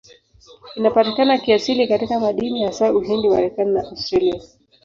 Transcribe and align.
Inapatikana 0.75 1.37
kiasili 1.37 1.87
katika 1.87 2.19
madini, 2.19 2.63
hasa 2.65 2.93
Uhindi, 2.93 3.29
Marekani 3.29 3.71
na 3.73 3.83
Australia. 3.83 4.41